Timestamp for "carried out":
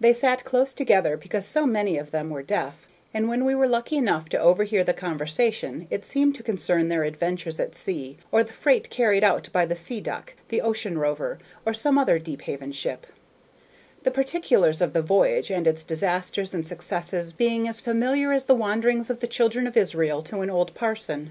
8.90-9.50